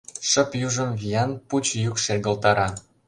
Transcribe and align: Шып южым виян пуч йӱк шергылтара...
Шып 0.29 0.49
южым 0.67 0.89
виян 0.99 1.31
пуч 1.47 1.65
йӱк 1.83 1.95
шергылтара... 2.03 2.67